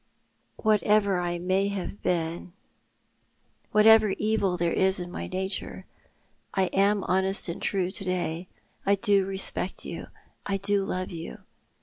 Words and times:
"Whatever 0.55 1.19
I 1.19 1.37
may 1.37 1.67
have 1.67 2.01
been— 2.01 2.53
314 3.71 3.73
Thou 3.73 3.79
a7't 3.79 3.83
the 3.83 3.89
Man. 3.89 3.99
■whatever 4.11 4.15
evil 4.17 4.57
there 4.57 4.73
is 4.73 4.99
in 4.99 5.11
my 5.11 5.27
nature— 5.27 5.85
I 6.55 6.63
am 6.73 7.03
honest 7.03 7.47
and 7.47 7.61
true 7.61 7.91
to 7.91 8.03
day. 8.03 8.47
I 8.83 8.95
do 8.95 9.25
respect 9.27 9.85
you, 9.85 10.07
I 10.43 10.57
do 10.57 10.85
love 10.85 11.11
you. 11.11 11.41